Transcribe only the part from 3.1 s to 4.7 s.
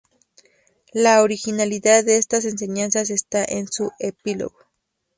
está en su epílogo.